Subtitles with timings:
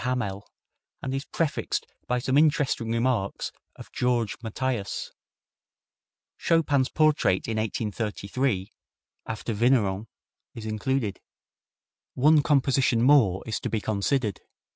[0.03, 0.47] Hamelle,
[1.03, 5.11] and is prefixed by some interesting remarks of Georges Mathias.
[6.39, 8.71] Chopin's portrait in 1833,
[9.27, 10.07] after Vigneron,
[10.55, 11.19] is included.
[12.15, 14.41] One composition more is to be considered.